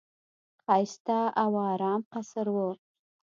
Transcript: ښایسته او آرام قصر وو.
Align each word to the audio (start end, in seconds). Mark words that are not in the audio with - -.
ښایسته 0.61 1.19
او 1.43 1.51
آرام 1.71 2.01
قصر 2.13 2.47
وو. 2.55 2.69